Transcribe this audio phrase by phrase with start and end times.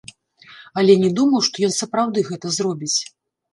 [0.81, 2.99] Але не думаў, што ён сапраўды гэта зробіць.